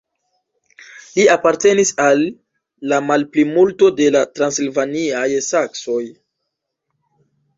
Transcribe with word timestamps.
Li 1.17 1.25
apartenis 1.33 1.91
al 2.05 2.23
la 2.93 2.99
malplimulto 3.09 3.91
de 3.99 4.07
la 4.15 4.23
transilvaniaj 4.39 5.27
saksoj. 5.49 6.01